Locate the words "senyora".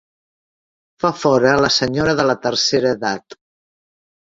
1.77-2.17